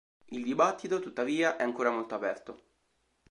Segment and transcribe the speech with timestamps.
[0.29, 2.63] Il dibattito, tuttavia, è ancora molto aperto.